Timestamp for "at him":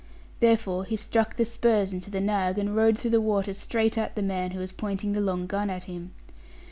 5.69-6.15